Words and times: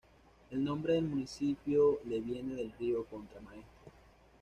El 0.49 0.63
nombre 0.63 0.93
del 0.95 1.03
municipio 1.03 1.99
le 2.07 2.21
viene 2.21 2.55
del 2.55 2.73
río 2.79 3.05
Contramaestre. 3.05 3.61